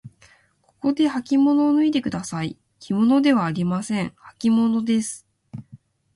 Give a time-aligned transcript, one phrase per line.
[0.65, 2.57] ここではきものを脱いでください。
[2.79, 4.13] きものではありません。
[4.15, 5.27] はきものです。